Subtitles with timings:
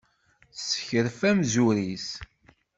[0.55, 2.07] Tessekref amzur-is.